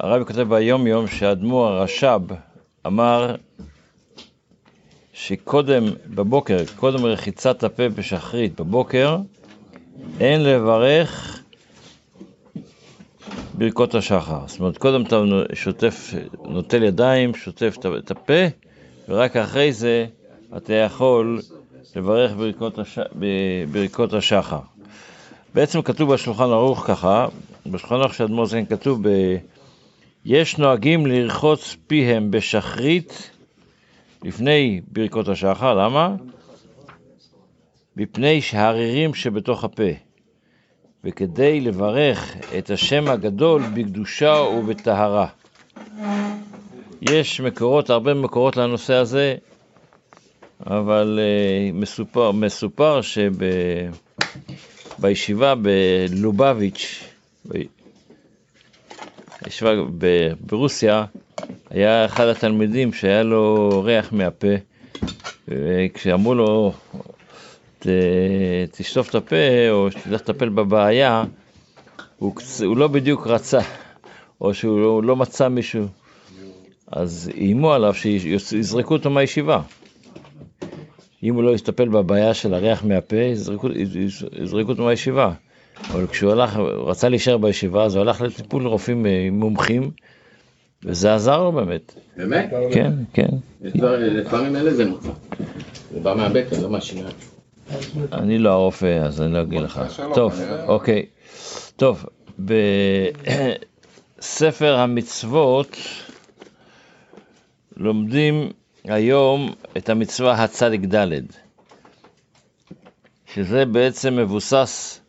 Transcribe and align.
הרבי 0.00 0.24
כותב 0.24 0.40
ביום 0.48 0.86
יום 0.86 1.06
שהאדמו"ר 1.06 1.66
הרש"ב 1.66 2.20
אמר 2.86 3.34
שקודם 5.12 5.84
בבוקר, 6.06 6.58
קודם 6.76 7.06
רחיצת 7.06 7.64
הפה 7.64 7.88
בשחרית 7.88 8.60
בבוקר, 8.60 9.16
אין 10.20 10.42
לברך 10.44 11.42
ברכות 13.54 13.94
השחר. 13.94 14.40
זאת 14.46 14.60
אומרת, 14.60 14.78
קודם 14.78 15.02
אתה 15.02 15.22
שוטף, 15.54 16.14
נוטל 16.44 16.82
ידיים, 16.82 17.34
שוטף 17.34 17.76
את 17.98 18.10
הפה, 18.10 18.42
ורק 19.08 19.36
אחרי 19.36 19.72
זה 19.72 20.06
אתה 20.56 20.74
יכול 20.74 21.40
לברך 21.96 22.32
ברכות, 22.36 22.78
הש... 22.78 22.98
ברכות 23.72 24.12
השחר. 24.12 24.58
בעצם 25.54 25.82
כתוב 25.82 26.12
בשולחן 26.14 26.44
ערוך 26.44 26.84
ככה, 26.86 27.26
בשולחן 27.66 27.94
ערוך 27.94 28.14
של 28.14 28.24
אדמו"ר 28.24 28.46
זקן 28.46 28.66
כתוב 28.66 29.08
ב... 29.08 29.36
יש 30.24 30.58
נוהגים 30.58 31.06
לרחוץ 31.06 31.76
פיהם 31.86 32.30
בשחרית 32.30 33.30
לפני 34.24 34.80
ברכות 34.92 35.28
השחר, 35.28 35.74
למה? 35.74 36.14
מפני 37.96 38.42
שהרירים 38.42 39.14
שבתוך 39.14 39.64
הפה, 39.64 39.92
וכדי 41.04 41.60
לברך 41.60 42.36
את 42.58 42.70
השם 42.70 43.08
הגדול 43.08 43.62
בקדושה 43.74 44.40
ובטהרה. 44.40 45.26
יש 47.02 47.40
מקורות, 47.40 47.90
הרבה 47.90 48.14
מקורות 48.14 48.56
לנושא 48.56 48.94
הזה, 48.94 49.34
אבל 50.66 51.18
uh, 51.18 51.22
מסופר, 51.74 52.32
מסופר 52.32 53.00
שבישיבה 54.98 55.54
בלובביץ', 55.54 57.04
בישיבה 59.44 59.70
ברוסיה, 60.40 61.04
היה 61.70 62.04
אחד 62.04 62.26
התלמידים 62.26 62.92
שהיה 62.92 63.22
לו 63.22 63.82
ריח 63.84 64.12
מהפה, 64.12 64.46
וכשאמרו 65.48 66.34
לו, 66.34 66.72
ת, 67.78 67.86
תשטוף 68.70 69.10
את 69.10 69.14
הפה, 69.14 69.70
או 69.70 69.90
שתלך 69.90 70.20
לטפל 70.20 70.48
בבעיה, 70.48 71.24
הוא, 72.18 72.34
הוא 72.66 72.76
לא 72.76 72.88
בדיוק 72.88 73.26
רצה, 73.26 73.60
או 74.40 74.54
שהוא 74.54 74.80
לא, 74.80 75.02
לא 75.02 75.16
מצא 75.16 75.48
מישהו, 75.48 75.86
אז 76.86 77.30
איימו 77.36 77.72
עליו 77.72 77.94
שיזרקו 77.94 78.94
אותו 78.94 79.10
מהישיבה. 79.10 79.62
אם 81.22 81.34
הוא 81.34 81.42
לא 81.42 81.50
יסתפל 81.50 81.88
בבעיה 81.88 82.34
של 82.34 82.54
הריח 82.54 82.84
מהפה, 82.84 83.16
יזרקו 83.16 84.68
אותו 84.68 84.84
מהישיבה. 84.84 85.32
אבל 85.90 86.06
כשהוא 86.06 86.32
הלך, 86.32 86.56
רצה 86.86 87.08
להישאר 87.08 87.38
בישיבה, 87.38 87.84
אז 87.84 87.94
הוא 87.94 88.02
הלך 88.02 88.20
לטיפול 88.20 88.66
רופאים 88.66 89.06
אה, 89.06 89.28
מומחים, 89.32 89.90
וזה 90.84 91.14
עזר 91.14 91.42
לו 91.44 91.52
באמת. 91.52 91.94
באמת? 92.16 92.50
כן, 92.72 92.92
כן. 93.12 93.28
לפעמים 93.62 94.56
אין 94.56 94.64
לזה 94.64 94.84
מוצא. 94.84 95.08
זה 95.92 96.00
בא 96.00 96.14
מהבטן, 96.14 96.60
לא 96.60 96.70
מהשיניים. 96.70 97.06
אני 98.12 98.38
לא 98.38 98.50
הרופא, 98.50 98.98
אז 99.04 99.22
אני 99.22 99.32
לא 99.32 99.42
אגיד 99.42 99.60
לך. 99.60 99.82
טוב, 100.14 100.40
אוקיי. 100.66 101.06
טוב, 101.76 102.06
בספר 104.18 104.76
המצוות 104.76 105.76
לומדים 107.76 108.50
היום 108.84 109.52
את 109.76 109.88
המצווה 109.88 110.32
הצדיק 110.44 110.80
ד', 110.94 111.08
שזה 113.34 113.64
בעצם 113.64 114.16
מבוסס 114.16 115.01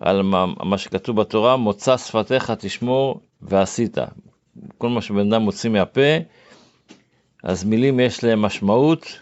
על 0.00 0.22
מה, 0.22 0.46
מה 0.64 0.78
שכתוב 0.78 1.20
בתורה, 1.20 1.56
מוצא 1.56 1.96
שפתיך 1.96 2.50
תשמור 2.50 3.20
ועשית. 3.42 3.98
כל 4.78 4.88
מה 4.88 5.02
שבן 5.02 5.32
אדם 5.32 5.42
מוציא 5.42 5.70
מהפה, 5.70 6.16
אז 7.42 7.64
מילים 7.64 8.00
יש 8.00 8.24
להם 8.24 8.42
משמעות. 8.42 9.18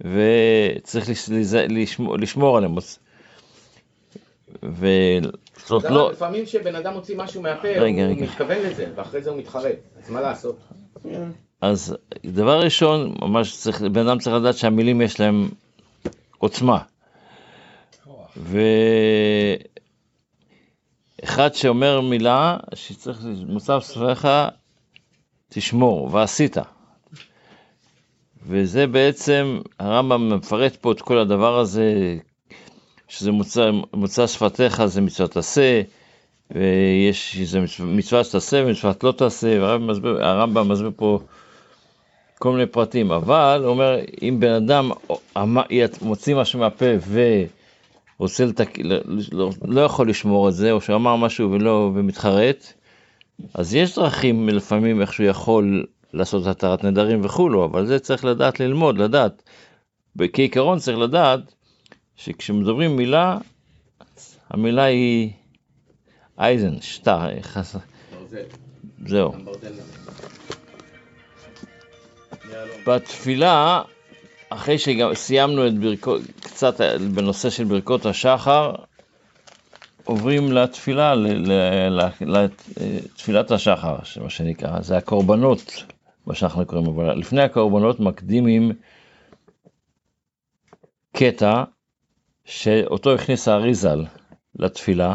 וצריך 0.00 1.10
לשמור, 1.68 2.18
לשמור 2.18 2.56
עליהם. 2.56 2.74
ו... 4.62 4.86
זאת 5.66 5.84
לא... 5.84 6.10
לפעמים 6.12 6.44
כשבן 6.44 6.74
אדם 6.74 6.92
מוציא 6.92 7.16
משהו 7.16 7.42
מהפה, 7.42 7.68
רגע, 7.68 8.02
הוא 8.02 8.10
רגע. 8.10 8.22
מתכוון 8.22 8.58
לזה, 8.58 8.86
ואחרי 8.94 9.22
זה 9.22 9.30
הוא 9.30 9.38
מתחרט, 9.38 9.76
אז 10.02 10.10
מה 10.10 10.20
לעשות? 10.20 10.58
אז 11.60 11.96
דבר 12.26 12.60
ראשון, 12.60 13.14
ממש 13.22 13.56
צריך, 13.56 13.82
בן 13.82 14.08
אדם 14.08 14.18
צריך 14.18 14.36
לדעת 14.36 14.56
שהמילים 14.56 15.00
יש 15.00 15.20
להם 15.20 15.48
עוצמה. 16.38 16.78
ואחד 21.22 21.54
שאומר 21.54 22.00
מילה 22.00 22.56
שצריך, 22.74 23.18
מוצב 23.46 23.80
ספריך, 23.82 24.28
תשמור, 25.48 26.08
ועשית. 26.12 26.56
וזה 28.46 28.86
בעצם, 28.86 29.60
הרמב"ם 29.78 30.36
מפרט 30.36 30.76
פה 30.76 30.92
את 30.92 31.00
כל 31.00 31.18
הדבר 31.18 31.58
הזה, 31.58 32.16
שזה 33.08 33.32
מוצא, 33.32 33.70
מוצא 33.92 34.26
שפתיך 34.26 34.84
זה 34.84 35.00
מצוות 35.00 35.36
עשה, 35.36 35.82
ויש 36.50 37.36
איזה 37.40 37.60
מצווה 37.80 38.24
שתעשה 38.24 38.62
ומצוות 38.66 39.04
לא 39.04 39.12
תעשה, 39.12 39.60
והרמב"ם 39.60 40.68
מסביר 40.68 40.90
פה 40.96 41.18
כל 42.38 42.52
מיני 42.52 42.66
פרטים, 42.66 43.12
אבל 43.12 43.60
הוא 43.62 43.70
אומר, 43.70 43.98
אם 44.22 44.36
בן 44.40 44.52
אדם 44.52 44.90
מוציא 46.02 46.34
משהו 46.36 46.58
מהפה 46.58 46.86
ורוצה 48.20 48.44
לתק... 48.44 48.78
לא, 48.78 48.96
לא, 49.32 49.50
לא 49.64 49.80
יכול 49.80 50.10
לשמור 50.10 50.48
את 50.48 50.54
זה, 50.54 50.72
או 50.72 50.80
שאמר 50.80 51.16
משהו 51.16 51.50
ולא, 51.50 51.90
ומתחרט, 51.94 52.72
אז 53.54 53.74
יש 53.74 53.98
דרכים 53.98 54.48
לפעמים 54.48 55.00
איך 55.00 55.12
שהוא 55.12 55.26
יכול 55.26 55.86
לעשות 56.12 56.46
התרת 56.46 56.84
נדרים 56.84 57.24
וכולו, 57.24 57.64
אבל 57.64 57.86
זה 57.86 57.98
צריך 57.98 58.24
לדעת 58.24 58.60
ללמוד, 58.60 58.98
לדעת. 58.98 59.42
כעיקרון 60.32 60.78
צריך 60.78 60.98
לדעת 60.98 61.40
שכשמדברים 62.16 62.96
מילה, 62.96 63.38
המילה 64.50 64.84
היא 64.84 65.30
אייזן, 66.38 66.80
שטר, 66.80 67.18
זהו. 69.06 69.32
בתפילה, 72.86 73.82
אחרי 74.50 74.76
שסיימנו 74.78 75.66
את 75.66 75.78
ברכות, 75.78 76.20
קצת 76.58 76.80
בנושא 77.14 77.50
של 77.50 77.64
ברכות 77.64 78.06
השחר, 78.06 78.72
עוברים 80.04 80.52
לתפילה, 80.52 81.14
לתפילת 82.20 83.50
השחר, 83.50 83.96
מה 84.22 84.30
שנקרא, 84.30 84.80
זה 84.80 84.96
הקורבנות, 84.96 85.84
מה 86.26 86.34
שאנחנו 86.34 86.66
קוראים, 86.66 86.86
אבל 86.86 87.18
לפני 87.18 87.42
הקורבנות 87.42 88.00
מקדימים 88.00 88.72
קטע 91.16 91.64
שאותו 92.44 93.14
הכניס 93.14 93.48
האריזל 93.48 94.04
לתפילה. 94.54 95.14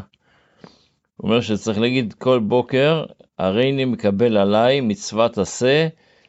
הוא 1.17 1.29
אומר 1.29 1.41
שצריך 1.41 1.79
להגיד 1.79 2.13
כל 2.13 2.39
בוקר, 2.39 3.05
הריני 3.39 3.85
מקבל 3.85 4.37
עליי 4.37 4.81
מצוות 4.81 5.37
עשה 5.37 5.87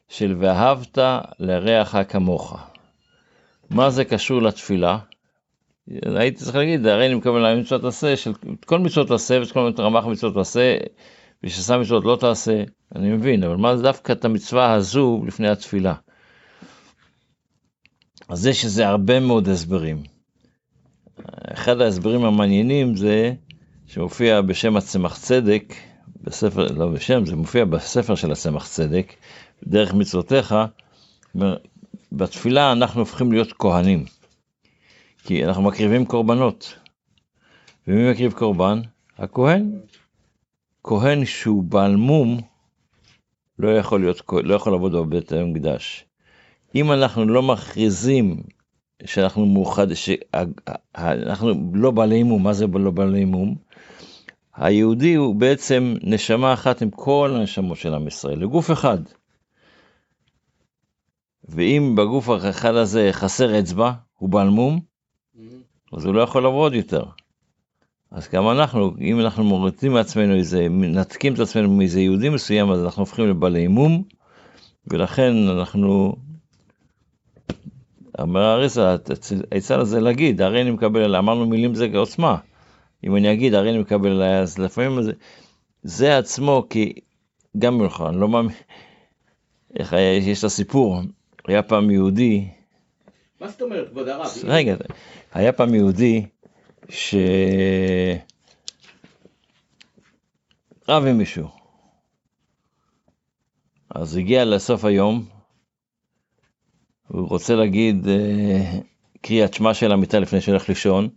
של 0.08 0.36
ואהבת 0.38 0.98
לרעך 1.38 1.97
כמוך. 2.08 2.73
מה 3.74 3.90
זה 3.90 4.04
קשור 4.04 4.42
לתפילה? 4.42 4.98
הייתי 6.02 6.36
צריך 6.36 6.56
להגיד, 6.56 6.86
הרי 6.86 7.06
אני 7.06 7.14
מקבל 7.14 7.36
עליי 7.36 7.60
מצוות 7.60 7.84
עשה, 7.84 8.16
של 8.16 8.32
כל 8.66 8.78
מצוות 8.78 9.10
עשה 9.10 9.38
ואת 9.40 9.52
כל 9.52 9.72
רמ"ח 9.78 10.04
מצוות 10.04 10.36
עשה, 10.36 10.76
וששם 11.44 11.80
מצוות 11.80 12.04
לא 12.04 12.16
תעשה, 12.20 12.62
אני 12.94 13.12
מבין, 13.12 13.44
אבל 13.44 13.56
מה 13.56 13.76
זה 13.76 13.82
דווקא 13.82 14.12
את 14.12 14.24
המצווה 14.24 14.72
הזו 14.72 15.22
לפני 15.26 15.48
התפילה? 15.48 15.94
אז 18.28 18.46
יש 18.46 18.64
לזה 18.64 18.88
הרבה 18.88 19.20
מאוד 19.20 19.48
הסברים. 19.48 20.02
אחד 21.52 21.80
ההסברים 21.80 22.24
המעניינים 22.24 22.96
זה 22.96 23.32
שמופיע 23.86 24.41
בשם 24.41 24.76
הצמח 24.76 25.18
צדק, 25.18 25.74
בספר, 26.20 26.66
לא 26.72 26.86
בשם, 26.86 27.27
זה 27.27 27.36
מופיע 27.36 27.65
בספר 27.65 28.15
של 28.15 28.32
הצמח 28.32 28.68
צדק, 28.68 29.12
דרך 29.66 29.94
מצוותיך, 29.94 30.54
בתפילה 32.16 32.72
אנחנו 32.72 33.01
הופכים 33.01 33.33
להיות 33.33 33.53
כהנים, 33.59 34.05
כי 35.25 35.45
אנחנו 35.45 35.63
מקריבים 35.63 36.07
קורבנות. 36.07 36.78
ומי 37.89 38.11
מקריב 38.11 38.33
קורבן? 38.33 38.81
הכהן. 39.19 39.71
כהן 40.84 41.25
שהוא 41.25 41.63
בעל 41.63 41.97
מום, 41.97 42.41
לא 43.59 43.78
יכול, 43.78 44.01
להיות, 44.01 44.22
לא 44.45 44.55
יכול 44.55 44.72
לעבוד 44.72 44.93
בבית 44.93 45.33
המקדש. 45.33 46.05
אם 46.75 46.93
אנחנו 46.93 47.25
לא 47.25 47.43
מכריזים 47.43 48.43
שאנחנו 49.05 49.47
מאוחד, 49.47 49.87
שאנחנו 49.95 51.53
לא 51.75 51.91
בעלי 51.91 52.22
מום, 52.22 52.43
מה 52.43 52.53
זה 52.53 52.66
לא 52.75 52.91
בעלי 52.91 53.25
מום? 53.25 53.55
היהודי 54.57 55.15
הוא 55.15 55.34
בעצם 55.34 55.95
נשמה 56.03 56.53
אחת 56.53 56.83
עם 56.83 56.91
כל 56.91 57.34
הנשמות 57.37 57.78
של 57.78 57.95
עם 57.95 58.07
ישראל, 58.07 58.39
לגוף 58.39 58.71
אחד. 58.71 58.99
ואם 61.54 61.95
בגוף 61.97 62.28
האחד 62.28 62.74
הזה 62.74 63.09
חסר 63.12 63.59
אצבע, 63.59 63.92
הוא 64.18 64.28
בעל 64.28 64.48
מום, 64.48 64.80
אז 65.92 66.04
הוא 66.04 66.15
לא 66.15 66.21
יכול 66.21 66.42
לעבוד 66.42 66.74
יותר. 66.74 67.04
אז 68.10 68.28
גם 68.33 68.51
אנחנו, 68.51 68.92
אם 69.01 69.21
אנחנו 69.21 69.45
מורידים 69.45 69.92
מעצמנו 69.92 70.34
איזה, 70.34 70.68
מנתקים 70.68 71.34
את 71.34 71.39
עצמנו 71.39 71.71
מאיזה 71.71 72.01
יהודי 72.01 72.28
מסוים, 72.28 72.71
אז 72.71 72.84
אנחנו 72.84 73.03
הופכים 73.03 73.28
לבעלי 73.28 73.66
מום, 73.66 74.03
ולכן 74.86 75.33
אנחנו, 75.48 76.16
אומר 78.18 78.41
האריסה, 78.41 78.97
העצה 79.53 79.77
לזה 79.77 80.01
להגיד, 80.01 80.42
הרי 80.42 80.62
אני 80.62 80.71
מקבל, 80.71 81.16
אמרנו 81.16 81.47
מילים 81.47 81.74
זה 81.74 81.89
עוצמה. 81.95 82.36
אם 83.04 83.16
אני 83.16 83.33
אגיד, 83.33 83.54
הרי 83.54 83.71
אני 83.71 83.78
מקבל 83.78 84.10
עליי, 84.10 84.39
אז 84.39 84.59
לפעמים 84.59 85.03
זה, 85.03 85.12
זה 85.83 86.18
עצמו, 86.18 86.66
כי 86.71 86.92
גם 87.59 87.78
ממך, 87.78 88.04
אני 88.09 88.21
לא 88.21 88.28
מאמין, 88.28 88.54
איך 89.78 89.95
יש 90.22 90.39
את 90.39 90.45
הסיפור, 90.45 91.01
היה 91.48 91.62
פעם 91.62 91.91
יהודי, 91.91 92.48
מה 93.41 93.48
זאת 93.48 93.62
אומרת, 93.62 93.88
כבוד 93.88 94.08
הרב? 94.08 94.26
רגע, 94.44 94.76
היה 95.32 95.52
פעם 95.52 95.74
יהודי 95.74 96.26
ש... 96.88 97.14
רב 100.88 101.04
עם 101.04 101.18
מישהו. 101.18 101.48
אז 103.94 104.16
הגיע 104.16 104.44
לסוף 104.44 104.84
היום, 104.84 105.24
הוא 107.08 107.28
רוצה 107.28 107.54
להגיד 107.54 108.08
אה, 108.08 108.80
קריאת 109.22 109.54
שמע 109.54 109.74
של 109.74 109.92
המיטה 109.92 110.18
לפני 110.18 110.41
שהולך 110.41 110.68
לישון, 110.68 111.08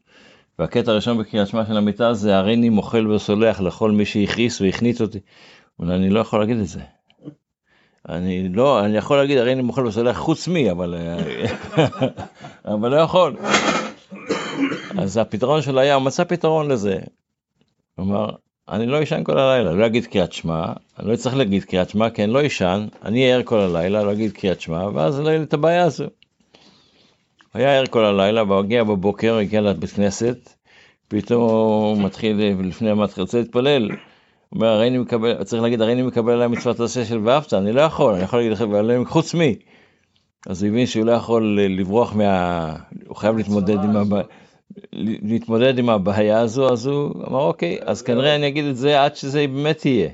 והקטע 0.60 0.92
הראשון 0.92 1.18
בקריאת 1.18 1.48
שמע 1.48 1.66
של 1.66 1.78
המיטה 1.78 2.14
זה 2.14 2.38
הריני 2.38 2.70
מוחל 2.70 3.08
וסולח 3.08 3.62
לכל 3.62 3.92
מי 3.92 4.06
שהכעיס 4.06 4.62
והכנית 4.62 5.02
אותי. 5.02 5.20
אבל 5.80 5.92
אני 5.92 6.10
לא 6.10 6.20
יכול 6.20 6.40
להגיד 6.40 6.58
את 6.58 6.68
זה. 6.68 6.82
אני 8.10 8.50
לא, 8.50 8.86
אני 8.86 8.98
יכול 8.98 9.18
להגיד 9.18 9.38
הריני 9.38 9.62
מוחל 9.62 9.86
וסולח 9.86 10.18
חוץ 10.18 10.48
מי, 10.48 10.72
אבל, 10.72 10.96
אה, 10.96 11.46
אבל 12.74 12.92
לא 12.92 12.96
יכול. 12.96 13.36
אז 14.98 15.18
הפתרון 15.18 15.62
שלו 15.62 15.80
היה, 15.80 15.96
הוא 15.96 16.04
מצא 16.04 16.24
פתרון 16.24 16.72
לזה. 16.72 17.00
אמר, 18.00 18.30
אני 18.70 18.86
לא 18.86 19.04
אשן 19.04 19.24
כל 19.24 19.40
הלילה, 19.40 19.72
לא 19.72 19.86
אגיד 19.86 20.06
קריאת 20.06 20.34
שמע, 20.34 20.66
אני 21.00 21.12
לא 21.12 21.16
צריך 21.16 21.36
להגיד 21.36 21.64
קריאת 21.64 21.90
שמע 21.90 22.10
כי 22.10 22.24
אני 22.24 22.34
לא 22.34 22.48
אשן, 22.48 22.88
אני 23.06 23.34
ער 23.34 23.44
כל 23.44 23.60
הלילה, 23.60 24.04
לא 24.04 24.12
אגיד 24.12 24.32
קריאת 24.32 24.62
שמע, 24.62 24.88
ואז 24.94 25.20
לא 25.20 25.30
יהיה 25.30 25.38
לי 25.38 25.44
את 25.44 25.54
הבעיה 25.54 25.84
הזו. 25.84 26.04
הוא 26.04 26.12
היה 27.54 27.78
ער 27.78 27.86
כל 27.86 28.06
הלילה, 28.06 28.44
והוא 28.44 28.60
הגיע 28.60 28.84
בבוקר, 28.84 29.38
הגיע 29.38 29.62
לבית 29.62 29.90
כנסת, 29.90 30.54
פתאום 31.08 31.42
הוא 31.50 32.04
מתחיל, 32.04 32.42
לפני 32.64 32.92
רוצה 33.18 33.38
להתפלל. 33.40 33.90
אומר, 34.56 34.68
הרי 34.68 34.88
אני 34.88 34.98
מקבל, 34.98 35.44
צריך 35.44 35.64
להגיד, 35.64 35.82
הרי 35.82 35.94
אני 35.94 36.02
מקבל 36.02 36.34
עליי 36.34 36.48
מצוות 36.48 36.80
עשה 36.80 37.06
של 37.06 37.20
ואהבת, 37.24 37.54
אני 37.54 37.72
לא 37.72 37.82
יכול, 37.82 38.14
אני 38.14 38.24
יכול 38.24 38.40
להגיד 38.40 38.52
לכם, 38.52 39.06
חוץ 39.06 39.34
מי. 39.34 39.56
אז 40.48 40.64
הוא 40.64 40.70
הבין 40.70 40.86
שהוא 40.86 41.06
לא 41.06 41.12
יכול 41.12 41.60
לברוח 41.62 42.16
מה... 42.16 42.76
הוא 43.08 43.16
חייב 43.16 43.38
להתמודד 43.38 43.84
עם 43.84 43.98
הבעיה. 43.98 44.24
להתמודד 44.94 45.80
עם 45.80 45.90
הבעיה 45.90 46.40
הזו, 46.40 46.70
אז 46.72 46.86
הוא 46.86 47.12
אמר 47.28 47.42
אוקיי, 47.42 47.78
אז 47.82 48.02
כנראה 48.02 48.36
אני 48.36 48.48
אגיד 48.48 48.66
את 48.66 48.78
זה 48.78 49.04
עד 49.04 49.16
שזה 49.16 49.48
באמת 49.48 49.86
יהיה. 49.86 50.10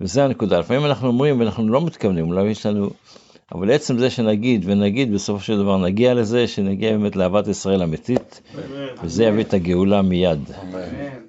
וזה 0.00 0.24
הנקודה, 0.24 0.58
לפעמים 0.58 0.84
אנחנו 0.84 1.08
אומרים 1.08 1.40
ואנחנו 1.40 1.68
לא 1.68 1.80
מתכוונים, 1.80 2.28
אולי 2.28 2.50
יש 2.50 2.66
לנו, 2.66 2.90
אבל 3.54 3.70
עצם 3.70 3.98
זה 3.98 4.10
שנגיד 4.10 4.64
ונגיד 4.66 5.14
בסופו 5.14 5.40
של 5.40 5.58
דבר 5.58 5.78
נגיע 5.78 6.14
לזה, 6.14 6.48
שנגיע 6.48 6.92
באמת 6.92 7.16
לאהבת 7.16 7.48
ישראל 7.48 7.82
אמיתית, 7.82 8.40
וזה 9.02 9.24
יביא 9.24 9.44
את 9.44 9.54
הגאולה 9.54 10.02
מיד. 10.02 10.50
אמן. 10.62 11.25